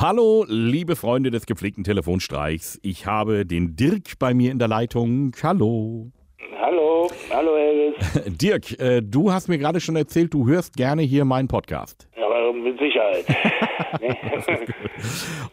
Hallo, 0.00 0.44
liebe 0.48 0.94
Freunde 0.94 1.32
des 1.32 1.44
gepflegten 1.44 1.82
Telefonstreichs. 1.82 2.78
Ich 2.82 3.06
habe 3.06 3.44
den 3.44 3.74
Dirk 3.74 4.16
bei 4.20 4.32
mir 4.32 4.52
in 4.52 4.60
der 4.60 4.68
Leitung. 4.68 5.32
Hallo. 5.42 6.12
Hallo, 6.56 7.10
hallo 7.34 7.56
Elvis. 7.56 8.22
Dirk, 8.40 8.78
äh, 8.78 9.02
du 9.02 9.32
hast 9.32 9.48
mir 9.48 9.58
gerade 9.58 9.80
schon 9.80 9.96
erzählt, 9.96 10.32
du 10.32 10.46
hörst 10.46 10.76
gerne 10.76 11.02
hier 11.02 11.24
meinen 11.24 11.48
Podcast. 11.48 12.06
Aber 12.16 12.52
mit 12.52 12.78
Sicherheit. 12.78 13.24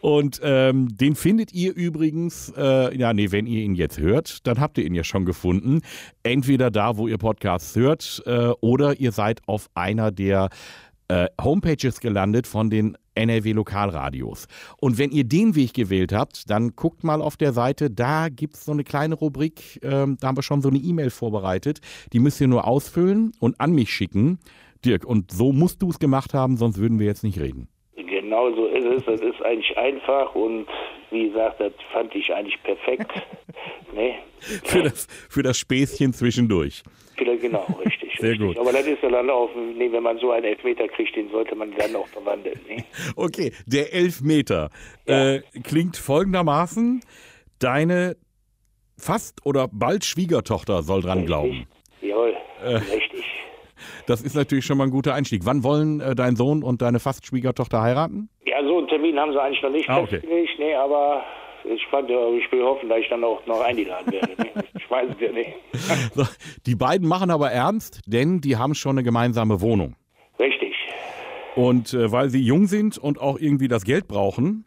Und 0.00 0.40
ähm, 0.44 0.96
den 0.96 1.16
findet 1.16 1.52
ihr 1.52 1.74
übrigens, 1.74 2.54
äh, 2.56 2.96
ja, 2.96 3.12
nee, 3.12 3.32
wenn 3.32 3.48
ihr 3.48 3.64
ihn 3.64 3.74
jetzt 3.74 3.98
hört, 3.98 4.46
dann 4.46 4.60
habt 4.60 4.78
ihr 4.78 4.84
ihn 4.84 4.94
ja 4.94 5.02
schon 5.02 5.24
gefunden. 5.24 5.80
Entweder 6.22 6.70
da, 6.70 6.96
wo 6.96 7.08
ihr 7.08 7.18
Podcasts 7.18 7.74
hört, 7.74 8.22
äh, 8.26 8.50
oder 8.60 9.00
ihr 9.00 9.10
seid 9.10 9.40
auf 9.48 9.66
einer 9.74 10.12
der 10.12 10.50
äh, 11.08 11.26
Homepages 11.42 11.98
gelandet 11.98 12.46
von 12.46 12.70
den 12.70 12.96
NRW 13.16 13.52
Lokalradios. 13.52 14.46
Und 14.80 14.98
wenn 14.98 15.10
ihr 15.10 15.24
den 15.24 15.54
Weg 15.54 15.74
gewählt 15.74 16.12
habt, 16.12 16.50
dann 16.50 16.76
guckt 16.76 17.04
mal 17.04 17.20
auf 17.20 17.36
der 17.36 17.52
Seite, 17.52 17.90
da 17.90 18.28
gibt 18.28 18.54
es 18.54 18.64
so 18.64 18.72
eine 18.72 18.84
kleine 18.84 19.14
Rubrik, 19.14 19.80
ähm, 19.82 20.16
da 20.20 20.28
haben 20.28 20.36
wir 20.36 20.42
schon 20.42 20.62
so 20.62 20.68
eine 20.68 20.78
E-Mail 20.78 21.10
vorbereitet. 21.10 21.80
Die 22.12 22.20
müsst 22.20 22.40
ihr 22.40 22.48
nur 22.48 22.66
ausfüllen 22.66 23.32
und 23.40 23.60
an 23.60 23.72
mich 23.72 23.90
schicken. 23.90 24.38
Dirk, 24.84 25.04
und 25.04 25.30
so 25.30 25.52
musst 25.52 25.82
du 25.82 25.90
es 25.90 25.98
gemacht 25.98 26.34
haben, 26.34 26.56
sonst 26.56 26.78
würden 26.78 26.98
wir 26.98 27.06
jetzt 27.06 27.24
nicht 27.24 27.40
reden. 27.40 27.68
Genau 27.96 28.54
so 28.54 28.66
ist 28.66 28.84
es. 28.84 29.04
Das 29.04 29.20
ist 29.20 29.42
eigentlich 29.42 29.76
einfach 29.76 30.34
und 30.34 30.66
wie 31.10 31.28
gesagt, 31.28 31.60
das 31.60 31.72
fand 31.92 32.14
ich 32.14 32.32
eigentlich 32.32 32.62
perfekt. 32.62 33.10
ne? 33.94 34.14
Für 34.38 34.82
das, 34.82 35.06
für 35.28 35.42
das 35.42 35.58
Späßchen 35.58 36.12
zwischendurch. 36.12 36.82
Genau, 37.40 37.66
richtig. 37.84 38.16
Sehr 38.18 38.30
richtig. 38.32 38.46
gut. 38.48 38.58
Aber 38.58 38.72
das 38.72 38.86
ist 38.86 39.02
ja 39.02 39.10
dann 39.10 39.28
auch, 39.30 39.50
nee, 39.54 39.90
wenn 39.92 40.02
man 40.02 40.18
so 40.18 40.30
einen 40.32 40.44
Elfmeter 40.44 40.88
kriegt, 40.88 41.14
den 41.16 41.28
sollte 41.30 41.54
man 41.54 41.72
dann 41.76 41.94
auch 41.96 42.06
verwandeln. 42.08 42.58
Ne? 42.68 42.84
Okay, 43.16 43.52
der 43.66 43.92
Elfmeter 43.94 44.70
äh, 45.06 45.40
klingt 45.64 45.96
folgendermaßen: 45.96 47.00
Deine 47.58 48.16
fast 48.98 49.44
oder 49.44 49.68
bald 49.70 50.04
Schwiegertochter 50.04 50.82
soll 50.82 51.02
dran 51.02 51.26
glauben. 51.26 51.66
Jawohl, 52.00 52.34
Äh. 52.64 52.76
richtig. 52.76 53.24
Das 54.06 54.22
ist 54.22 54.34
natürlich 54.34 54.64
schon 54.64 54.78
mal 54.78 54.84
ein 54.84 54.90
guter 54.90 55.14
Einstieg. 55.14 55.42
Wann 55.44 55.62
wollen 55.62 56.00
äh, 56.00 56.14
dein 56.14 56.34
Sohn 56.36 56.62
und 56.62 56.80
deine 56.80 56.98
fast 56.98 57.26
Schwiegertochter 57.26 57.82
heiraten? 57.82 58.30
Ja, 58.46 58.62
so 58.64 58.78
einen 58.78 58.88
Termin 58.88 59.18
haben 59.18 59.32
sie 59.32 59.40
eigentlich 59.42 59.62
noch 59.62 59.70
nicht 59.70 59.88
Ah, 59.90 59.98
okay. 59.98 60.16
festgelegt, 60.20 60.58
nee, 60.58 60.74
aber 60.74 61.22
ich, 61.74 61.86
fand, 61.88 62.10
ja, 62.10 62.28
ich 62.30 62.50
will 62.52 62.62
hoffen, 62.62 62.88
dass 62.88 62.98
ich 62.98 63.08
dann 63.08 63.24
auch 63.24 63.44
noch 63.46 63.60
eingeladen 63.60 64.12
werde. 64.12 64.32
Ne? 64.42 64.64
Ich 64.76 64.90
weiß 64.90 65.08
es 65.10 65.20
ja 65.20 65.32
nicht. 65.32 65.50
Die 66.66 66.76
beiden 66.76 67.08
machen 67.08 67.30
aber 67.30 67.50
ernst, 67.50 68.02
denn 68.06 68.40
die 68.40 68.56
haben 68.56 68.74
schon 68.74 68.92
eine 68.92 69.02
gemeinsame 69.02 69.60
Wohnung. 69.60 69.96
Richtig. 70.38 70.74
Und 71.56 71.92
äh, 71.92 72.12
weil 72.12 72.28
sie 72.28 72.40
jung 72.40 72.66
sind 72.66 72.96
und 72.96 73.20
auch 73.20 73.38
irgendwie 73.40 73.66
das 73.66 73.84
Geld 73.84 74.06
brauchen, 74.06 74.64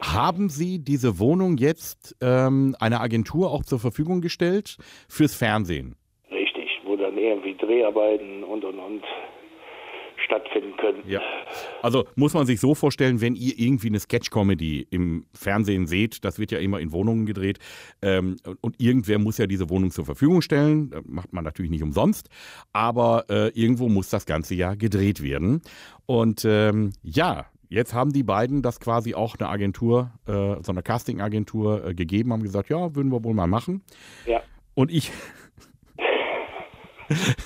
haben 0.00 0.48
sie 0.48 0.78
diese 0.78 1.18
Wohnung 1.18 1.56
jetzt 1.58 2.16
ähm, 2.22 2.74
einer 2.80 3.00
Agentur 3.00 3.50
auch 3.50 3.62
zur 3.62 3.78
Verfügung 3.78 4.20
gestellt 4.20 4.76
fürs 5.08 5.34
Fernsehen. 5.34 5.96
Richtig, 6.30 6.68
wo 6.84 6.96
dann 6.96 7.18
irgendwie 7.18 7.54
Dreharbeiten 7.54 8.42
und 8.42 8.64
und 8.64 8.78
und 8.78 9.02
stattfinden 10.24 10.76
können. 10.76 11.02
Ja. 11.06 11.20
Also 11.82 12.04
muss 12.16 12.34
man 12.34 12.46
sich 12.46 12.60
so 12.60 12.74
vorstellen, 12.74 13.20
wenn 13.20 13.34
ihr 13.34 13.58
irgendwie 13.58 13.88
eine 13.88 14.00
Sketch-Comedy 14.00 14.86
im 14.90 15.26
Fernsehen 15.34 15.86
seht, 15.86 16.24
das 16.24 16.38
wird 16.38 16.52
ja 16.52 16.58
immer 16.58 16.80
in 16.80 16.92
Wohnungen 16.92 17.26
gedreht, 17.26 17.58
ähm, 18.00 18.36
und 18.60 18.80
irgendwer 18.80 19.18
muss 19.18 19.38
ja 19.38 19.46
diese 19.46 19.70
Wohnung 19.70 19.90
zur 19.90 20.04
Verfügung 20.04 20.42
stellen, 20.42 20.90
Das 20.90 21.02
macht 21.06 21.32
man 21.32 21.44
natürlich 21.44 21.70
nicht 21.70 21.82
umsonst, 21.82 22.28
aber 22.72 23.24
äh, 23.28 23.48
irgendwo 23.48 23.88
muss 23.88 24.08
das 24.10 24.26
Ganze 24.26 24.54
ja 24.54 24.74
gedreht 24.74 25.22
werden. 25.22 25.62
Und 26.06 26.44
ähm, 26.44 26.92
ja, 27.02 27.46
jetzt 27.68 27.94
haben 27.94 28.12
die 28.12 28.22
beiden 28.22 28.62
das 28.62 28.80
quasi 28.80 29.14
auch 29.14 29.36
eine 29.38 29.48
Agentur, 29.48 30.12
äh, 30.26 30.62
so 30.62 30.72
eine 30.72 30.82
Casting-Agentur 30.82 31.86
äh, 31.86 31.94
gegeben, 31.94 32.32
haben 32.32 32.42
gesagt, 32.42 32.68
ja, 32.68 32.94
würden 32.94 33.10
wir 33.10 33.24
wohl 33.24 33.34
mal 33.34 33.46
machen. 33.46 33.82
Ja. 34.26 34.42
Und 34.74 34.90
ich. 34.90 35.10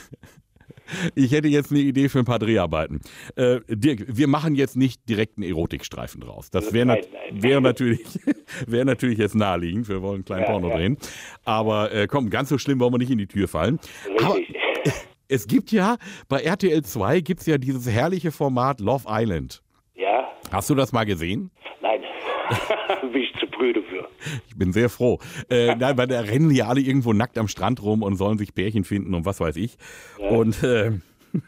Ich 1.14 1.32
hätte 1.32 1.48
jetzt 1.48 1.70
eine 1.70 1.80
Idee 1.80 2.08
für 2.08 2.18
ein 2.20 2.24
paar 2.24 2.38
Dreharbeiten. 2.38 3.00
Äh, 3.36 3.60
Dirk, 3.68 4.04
wir 4.08 4.28
machen 4.28 4.54
jetzt 4.54 4.76
nicht 4.76 5.08
direkt 5.08 5.36
einen 5.38 5.48
Erotikstreifen 5.48 6.20
draus. 6.20 6.50
Das 6.50 6.72
wäre 6.72 6.86
nat 6.86 7.08
wär 7.30 7.60
natürlich, 7.60 8.00
wär 8.66 8.84
natürlich 8.84 9.18
jetzt 9.18 9.34
naheliegend. 9.34 9.88
Wir 9.88 10.02
wollen 10.02 10.16
einen 10.16 10.24
kleinen 10.24 10.42
Ja, 10.44 10.50
Porno 10.50 10.68
ja. 10.70 10.76
drehen. 10.76 10.96
Aber 11.44 11.92
äh, 11.92 12.06
komm, 12.06 12.30
ganz 12.30 12.48
so 12.48 12.58
schlimm 12.58 12.80
wollen 12.80 12.92
wir 12.94 12.98
nicht 12.98 13.10
in 13.10 13.18
die 13.18 13.26
Tür 13.26 13.48
fallen. 13.48 13.78
Aber 14.22 14.36
es 15.28 15.46
gibt 15.46 15.72
ja, 15.72 15.96
bei 16.28 16.40
RTL 16.42 16.82
2 16.82 17.20
gibt 17.20 17.40
es 17.40 17.46
ja 17.46 17.58
dieses 17.58 17.88
herrliche 17.90 18.30
Format 18.32 18.80
Love 18.80 19.04
Island. 19.08 19.62
ja? 19.94 20.28
Hast 20.52 20.70
du 20.70 20.74
das 20.74 20.92
mal 20.92 21.04
gesehen? 21.04 21.50
Nein. 21.82 22.00
Bin 23.12 23.22
ich 23.22 23.32
zu 23.40 23.45
prüde 23.56 23.82
für. 23.82 24.08
Ich 24.48 24.56
bin 24.56 24.72
sehr 24.72 24.88
froh. 24.88 25.18
Äh, 25.50 25.74
nein, 25.78 25.96
weil 25.96 26.06
da 26.06 26.20
rennen 26.20 26.50
ja 26.50 26.68
alle 26.68 26.80
irgendwo 26.80 27.12
nackt 27.12 27.38
am 27.38 27.48
Strand 27.48 27.82
rum 27.82 28.02
und 28.02 28.16
sollen 28.16 28.38
sich 28.38 28.54
Pärchen 28.54 28.84
finden 28.84 29.14
und 29.14 29.24
was 29.24 29.40
weiß 29.40 29.56
ich. 29.56 29.76
Und 30.18 30.62
äh, 30.62 30.92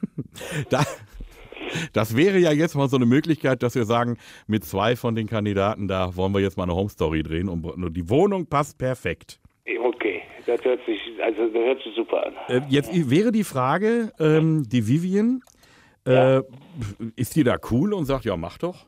da, 0.70 0.84
das 1.92 2.16
wäre 2.16 2.38
ja 2.38 2.52
jetzt 2.52 2.74
mal 2.74 2.88
so 2.88 2.96
eine 2.96 3.06
Möglichkeit, 3.06 3.62
dass 3.62 3.74
wir 3.74 3.84
sagen, 3.84 4.18
mit 4.46 4.64
zwei 4.64 4.96
von 4.96 5.14
den 5.14 5.26
Kandidaten, 5.26 5.88
da 5.88 6.16
wollen 6.16 6.32
wir 6.32 6.40
jetzt 6.40 6.56
mal 6.56 6.64
eine 6.64 6.74
Home 6.74 6.88
Story 6.88 7.22
drehen 7.22 7.48
und 7.48 7.96
die 7.96 8.08
Wohnung 8.08 8.46
passt 8.46 8.78
perfekt. 8.78 9.40
Okay, 9.80 10.22
das 10.46 10.64
hört 10.64 10.80
sich, 10.86 10.98
also 11.22 11.46
das 11.46 11.54
hört 11.54 11.82
sich 11.82 11.94
super 11.94 12.26
an. 12.26 12.34
Äh, 12.48 12.62
jetzt 12.68 12.90
wäre 13.10 13.32
die 13.32 13.44
Frage, 13.44 14.12
ähm, 14.18 14.64
die 14.68 14.86
Vivian, 14.88 15.42
äh, 16.06 16.42
ist 17.16 17.36
die 17.36 17.44
da 17.44 17.56
cool 17.70 17.92
und 17.92 18.06
sagt, 18.06 18.24
ja, 18.24 18.36
mach 18.36 18.56
doch? 18.58 18.86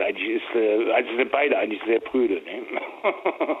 Eigentlich, 0.00 0.28
ist, 0.42 0.54
äh, 0.54 0.90
also 0.92 1.08
sind 1.16 1.30
beide 1.30 1.58
eigentlich 1.58 1.80
sehr 1.86 2.00
prüde. 2.00 2.34
Ne? 2.34 2.62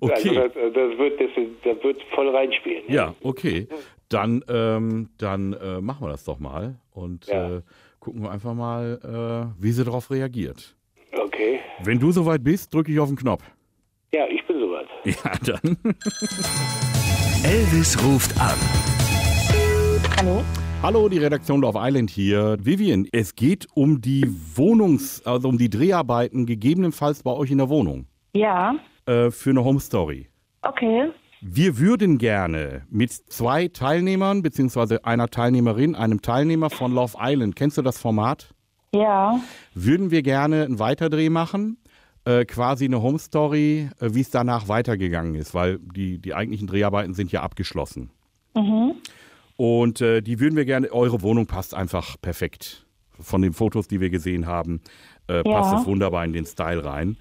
Okay. 0.00 0.12
Also 0.12 0.34
das, 0.34 0.52
das, 0.74 0.98
wird, 0.98 1.18
das, 1.20 1.30
das 1.64 1.82
wird 1.84 2.02
voll 2.14 2.28
reinspielen. 2.28 2.84
ne? 2.86 2.94
Ja, 2.94 3.14
okay. 3.22 3.66
Dann, 4.10 4.44
ähm, 4.46 5.08
dann 5.16 5.54
äh, 5.54 5.80
machen 5.80 6.04
wir 6.06 6.10
das 6.10 6.24
doch 6.24 6.38
mal 6.38 6.76
und 6.92 7.26
Ja. 7.28 7.56
äh, 7.56 7.62
gucken 7.98 8.22
wir 8.22 8.30
einfach 8.30 8.52
mal, 8.52 9.00
äh, 9.58 9.62
wie 9.62 9.70
sie 9.72 9.84
darauf 9.84 10.10
reagiert. 10.10 10.76
Okay. 11.18 11.60
Wenn 11.82 11.98
du 11.98 12.12
soweit 12.12 12.44
bist, 12.44 12.74
drücke 12.74 12.92
ich 12.92 13.00
auf 13.00 13.08
den 13.08 13.16
Knopf. 13.16 13.42
Ja, 14.12 14.26
ich 14.28 14.44
bin 14.46 14.60
soweit. 14.60 14.86
Ja, 15.06 15.32
dann. 15.46 15.78
Elvis 17.42 17.96
ruft 18.04 18.38
an. 18.38 18.58
Hallo? 20.18 20.44
Hallo, 20.82 21.08
die 21.08 21.18
Redaktion 21.18 21.60
Love 21.60 21.78
Island 21.80 22.10
hier. 22.10 22.56
Vivian, 22.60 23.06
es 23.12 23.36
geht 23.36 23.66
um 23.74 24.00
die 24.00 24.26
Wohnungs-, 24.56 25.24
also 25.24 25.48
um 25.48 25.56
die 25.56 25.70
Dreharbeiten, 25.70 26.44
gegebenenfalls 26.44 27.22
bei 27.22 27.30
euch 27.30 27.50
in 27.52 27.58
der 27.58 27.68
Wohnung, 27.68 28.06
Ja, 28.34 28.74
äh, 29.06 29.30
für 29.30 29.50
eine 29.50 29.64
Home 29.64 29.80
Story. 29.80 30.28
okay. 30.62 31.10
Wir 31.44 31.78
würden 31.78 32.18
gerne 32.18 32.82
mit 32.88 33.10
zwei 33.10 33.66
Teilnehmern, 33.66 34.42
beziehungsweise 34.42 35.04
einer 35.04 35.26
Teilnehmerin, 35.28 35.96
einem 35.96 36.22
Teilnehmer 36.22 36.70
von 36.70 36.92
Love 36.92 37.16
Island, 37.20 37.56
kennst 37.56 37.78
du 37.78 37.82
das 37.82 37.98
Format? 37.98 38.54
Ja, 38.94 39.40
würden 39.74 40.12
wir 40.12 40.22
gerne 40.22 40.62
einen 40.64 40.78
Weiterdreh 40.78 41.30
machen. 41.30 41.78
Äh, 42.24 42.44
quasi 42.44 42.84
eine 42.84 43.02
Home 43.02 43.18
Story, 43.18 43.88
äh, 43.98 44.10
wie 44.12 44.20
es 44.20 44.30
danach 44.30 44.68
weitergegangen 44.68 45.34
ist, 45.34 45.52
weil 45.52 45.80
die, 45.80 46.18
die 46.20 46.32
eigentlichen 46.34 46.68
Dreharbeiten 46.68 47.14
sind 47.14 47.32
ja 47.32 47.42
abgeschlossen. 47.42 48.10
Und 49.56 50.00
äh, 50.00 50.20
die 50.22 50.40
würden 50.40 50.56
wir 50.56 50.64
gerne, 50.64 50.90
eure 50.92 51.22
Wohnung 51.22 51.46
passt 51.46 51.74
einfach 51.74 52.16
perfekt. 52.20 52.86
Von 53.20 53.42
den 53.42 53.52
Fotos, 53.52 53.86
die 53.88 54.00
wir 54.00 54.10
gesehen 54.10 54.46
haben, 54.46 54.80
äh, 55.28 55.42
passt 55.44 55.72
Ja. 55.72 55.80
es 55.80 55.86
wunderbar 55.86 56.24
in 56.24 56.32
den 56.32 56.46
Style 56.46 56.84
rein. 56.84 57.16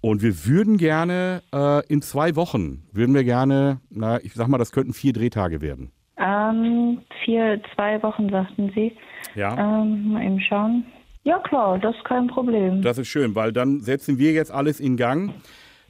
Und 0.00 0.22
wir 0.22 0.44
würden 0.46 0.76
gerne 0.78 1.42
äh, 1.52 1.84
in 1.86 2.02
zwei 2.02 2.36
Wochen, 2.36 2.82
würden 2.92 3.14
wir 3.14 3.24
gerne, 3.24 3.80
na, 3.90 4.20
ich 4.22 4.34
sag 4.34 4.48
mal, 4.48 4.58
das 4.58 4.72
könnten 4.72 4.92
vier 4.92 5.12
Drehtage 5.12 5.60
werden. 5.60 5.90
ähm, 6.18 6.98
vier, 7.24 7.60
zwei 7.74 8.02
Wochen 8.02 8.28
sagten 8.30 8.70
Sie. 8.74 8.92
Ja. 9.34 9.82
Ähm, 9.82 10.12
mal 10.12 10.22
eben 10.24 10.40
schauen. 10.40 10.84
Ja, 11.24 11.38
klar, 11.40 11.78
das 11.78 11.94
ist 11.96 12.04
kein 12.04 12.26
Problem. 12.28 12.82
Das 12.82 12.98
ist 12.98 13.08
schön, 13.08 13.34
weil 13.34 13.52
dann 13.52 13.80
setzen 13.80 14.16
wir 14.18 14.32
jetzt 14.32 14.50
alles 14.52 14.78
in 14.80 14.96
Gang. 14.96 15.34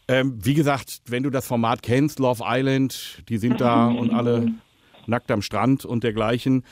Ähm, 0.08 0.38
wie 0.42 0.54
gesagt, 0.54 1.02
wenn 1.08 1.22
du 1.22 1.30
das 1.30 1.46
Format 1.46 1.82
kennst, 1.82 2.18
Love 2.18 2.42
Island, 2.46 3.22
die 3.28 3.36
sind 3.38 3.60
da 3.60 3.88
und 3.88 4.12
alle 4.12 4.46
nackt 5.08 5.30
am 5.30 5.42
Strand 5.42 5.84
und 5.84 6.04
dergleichen. 6.04 6.64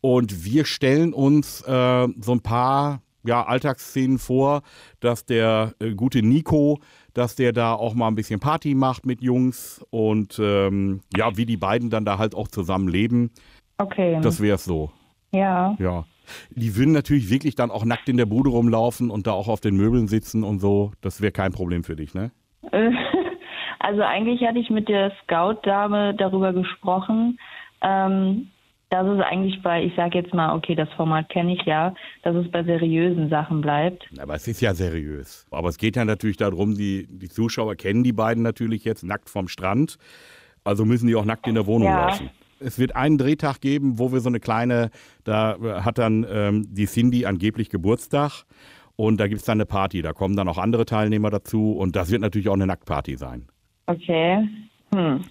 Und 0.00 0.44
wir 0.44 0.64
stellen 0.64 1.12
uns 1.12 1.62
äh, 1.62 2.08
so 2.20 2.32
ein 2.32 2.40
paar 2.42 3.02
ja, 3.24 3.44
Alltagsszenen 3.44 4.18
vor, 4.18 4.62
dass 5.00 5.24
der 5.24 5.74
äh, 5.78 5.94
gute 5.94 6.22
Nico, 6.22 6.80
dass 7.14 7.36
der 7.36 7.52
da 7.52 7.74
auch 7.74 7.94
mal 7.94 8.08
ein 8.08 8.16
bisschen 8.16 8.40
Party 8.40 8.74
macht 8.74 9.06
mit 9.06 9.22
Jungs 9.22 9.84
und 9.90 10.40
ähm, 10.42 11.00
ja, 11.16 11.36
wie 11.36 11.46
die 11.46 11.56
beiden 11.56 11.88
dann 11.90 12.04
da 12.04 12.18
halt 12.18 12.34
auch 12.34 12.48
zusammen 12.48 12.88
leben. 12.88 13.30
Okay. 13.78 14.18
Das 14.22 14.40
wäre 14.40 14.56
es 14.56 14.64
so. 14.64 14.90
ja. 15.32 15.76
Ja. 15.78 16.04
Die 16.50 16.76
würden 16.76 16.92
natürlich 16.92 17.30
wirklich 17.30 17.56
dann 17.56 17.72
auch 17.72 17.84
nackt 17.84 18.08
in 18.08 18.16
der 18.16 18.26
Bude 18.26 18.48
rumlaufen 18.48 19.10
und 19.10 19.26
da 19.26 19.32
auch 19.32 19.48
auf 19.48 19.60
den 19.60 19.76
Möbeln 19.76 20.06
sitzen 20.06 20.44
und 20.44 20.60
so. 20.60 20.92
Das 21.00 21.20
wäre 21.20 21.32
kein 21.32 21.52
Problem 21.52 21.82
für 21.82 21.96
dich, 21.96 22.14
ne? 22.14 22.30
Also 23.84 24.02
eigentlich 24.02 24.46
hatte 24.46 24.60
ich 24.60 24.70
mit 24.70 24.88
der 24.88 25.10
Scout-Dame 25.24 26.14
darüber 26.14 26.52
gesprochen, 26.52 27.40
ähm, 27.82 28.48
Das 28.90 29.06
ist 29.06 29.20
eigentlich 29.22 29.62
bei, 29.62 29.82
ich 29.84 29.94
sage 29.96 30.18
jetzt 30.18 30.34
mal, 30.34 30.54
okay, 30.54 30.74
das 30.74 30.88
Format 30.96 31.28
kenne 31.30 31.54
ich 31.54 31.62
ja, 31.64 31.94
dass 32.22 32.36
es 32.36 32.50
bei 32.50 32.62
seriösen 32.62 33.30
Sachen 33.30 33.62
bleibt. 33.62 34.06
Aber 34.18 34.34
es 34.34 34.46
ist 34.46 34.60
ja 34.60 34.74
seriös. 34.74 35.46
Aber 35.50 35.70
es 35.70 35.78
geht 35.78 35.96
ja 35.96 36.04
natürlich 36.04 36.36
darum, 36.36 36.74
die, 36.74 37.06
die 37.08 37.28
Zuschauer 37.30 37.74
kennen 37.76 38.04
die 38.04 38.12
beiden 38.12 38.42
natürlich 38.42 38.84
jetzt 38.84 39.02
nackt 39.02 39.30
vom 39.30 39.48
Strand. 39.48 39.96
Also 40.62 40.84
müssen 40.84 41.06
die 41.06 41.16
auch 41.16 41.24
nackt 41.24 41.46
in 41.46 41.54
der 41.54 41.66
Wohnung 41.66 41.88
Ja. 41.88 42.06
laufen. 42.08 42.30
Es 42.60 42.78
wird 42.78 42.94
einen 42.94 43.18
Drehtag 43.18 43.60
geben, 43.60 43.98
wo 43.98 44.12
wir 44.12 44.20
so 44.20 44.28
eine 44.28 44.38
kleine, 44.38 44.90
da 45.24 45.54
äh, 45.56 45.80
hat 45.80 45.98
dann 45.98 46.24
ähm, 46.30 46.66
die 46.72 46.86
Cindy 46.86 47.26
angeblich 47.26 47.70
Geburtstag 47.70 48.44
und 48.94 49.18
da 49.18 49.26
gibt 49.26 49.40
es 49.40 49.46
dann 49.46 49.56
eine 49.56 49.66
Party. 49.66 50.00
Da 50.02 50.12
kommen 50.12 50.36
dann 50.36 50.48
auch 50.48 50.58
andere 50.58 50.84
Teilnehmer 50.84 51.30
dazu 51.30 51.72
und 51.72 51.96
das 51.96 52.10
wird 52.12 52.20
natürlich 52.20 52.48
auch 52.48 52.54
eine 52.54 52.66
Nacktparty 52.66 53.16
sein. 53.16 53.48
Okay. 53.86 54.46
Hm. 54.94 55.24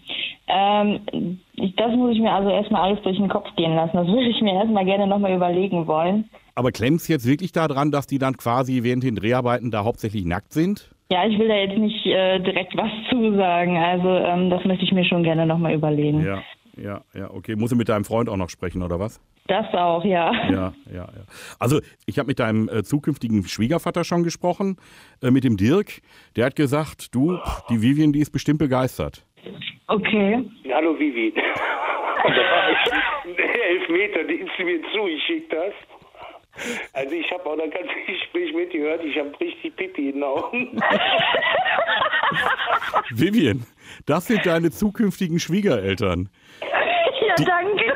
Ähm, 0.51 1.39
das 1.77 1.95
muss 1.95 2.11
ich 2.11 2.19
mir 2.19 2.31
also 2.31 2.49
erstmal 2.49 2.89
alles 2.89 3.01
durch 3.03 3.17
den 3.17 3.29
Kopf 3.29 3.47
gehen 3.55 3.75
lassen. 3.75 3.95
Das 3.95 4.07
würde 4.11 4.29
ich 4.29 4.41
mir 4.41 4.53
erstmal 4.53 4.85
gerne 4.85 5.07
nochmal 5.07 5.35
überlegen 5.35 5.87
wollen. 5.87 6.29
Aber 6.55 6.71
klemmt 6.71 7.01
es 7.01 7.07
jetzt 7.07 7.25
wirklich 7.25 7.51
daran, 7.51 7.91
dass 7.91 8.07
die 8.07 8.19
dann 8.19 8.35
quasi 8.35 8.83
während 8.83 9.03
den 9.03 9.15
Dreharbeiten 9.15 9.71
da 9.71 9.83
hauptsächlich 9.83 10.25
nackt 10.25 10.51
sind? 10.51 10.89
Ja, 11.09 11.25
ich 11.25 11.37
will 11.39 11.47
da 11.47 11.55
jetzt 11.55 11.77
nicht 11.77 12.05
äh, 12.05 12.39
direkt 12.39 12.75
was 12.75 12.89
zu 13.09 13.35
sagen. 13.35 13.77
Also 13.77 14.09
ähm, 14.09 14.49
das 14.49 14.63
möchte 14.65 14.83
ich 14.83 14.91
mir 14.91 15.05
schon 15.05 15.23
gerne 15.23 15.45
nochmal 15.45 15.73
überlegen. 15.73 16.23
Ja, 16.23 16.41
ja, 16.77 17.01
ja, 17.13 17.31
okay. 17.31 17.55
Muss 17.55 17.71
ich 17.71 17.77
mit 17.77 17.89
deinem 17.89 18.05
Freund 18.05 18.29
auch 18.29 18.37
noch 18.37 18.49
sprechen, 18.49 18.81
oder 18.81 18.99
was? 18.99 19.21
Das 19.47 19.65
auch, 19.73 20.05
ja. 20.05 20.31
Ja, 20.49 20.73
ja, 20.89 20.93
ja. 20.93 21.25
Also 21.59 21.81
ich 22.05 22.19
habe 22.19 22.27
mit 22.27 22.39
deinem 22.39 22.69
äh, 22.69 22.83
zukünftigen 22.83 23.43
Schwiegervater 23.43 24.03
schon 24.03 24.23
gesprochen, 24.23 24.77
äh, 25.21 25.31
mit 25.31 25.43
dem 25.43 25.57
Dirk. 25.57 26.01
Der 26.35 26.45
hat 26.45 26.55
gesagt, 26.55 27.13
du, 27.13 27.37
die 27.69 27.81
Vivian, 27.81 28.13
die 28.13 28.19
ist 28.19 28.31
bestimmt 28.31 28.59
begeistert. 28.59 29.25
Okay. 29.91 30.49
Hallo 30.73 30.97
Vivi. 30.97 31.33
Und 32.23 32.37
da 32.37 32.41
war 32.41 32.71
ich 32.71 32.77
der 33.35 33.69
Elfmeter, 33.69 34.23
den 34.23 34.49
du 34.57 34.63
mir 34.63 34.79
zugeschickt 34.93 35.53
hast. 35.53 35.75
Also 36.93 37.13
ich 37.15 37.29
habe 37.31 37.45
auch 37.45 37.57
das 37.57 37.71
ganze 37.71 37.93
Gespräch 38.07 38.53
mitgehört. 38.53 39.03
Ich 39.03 39.17
habe 39.17 39.31
richtig 39.39 39.75
Pipi 39.75 40.09
in 40.09 40.15
den 40.15 40.23
Augen. 40.23 40.79
Vivian, 43.11 43.65
das 44.05 44.27
sind 44.27 44.45
deine 44.45 44.71
zukünftigen 44.71 45.39
Schwiegereltern. 45.39 46.29
Ja, 46.61 47.35
danke. 47.45 47.93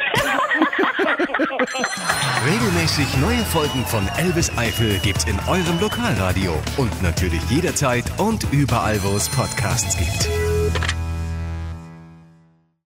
Regelmäßig 2.46 3.18
neue 3.22 3.44
Folgen 3.54 3.86
von 3.86 4.08
Elvis 4.18 4.52
Eifel 4.58 5.00
gibt's 5.00 5.26
in 5.26 5.38
eurem 5.50 5.80
Lokalradio 5.80 6.54
und 6.78 7.02
natürlich 7.02 7.42
jederzeit 7.50 8.06
und 8.18 8.46
überall, 8.52 9.02
wo 9.04 9.16
es 9.16 9.30
Podcasts 9.30 9.98
gibt. 9.98 10.35